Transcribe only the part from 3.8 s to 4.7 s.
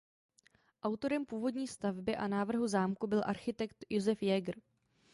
Josef Jäger.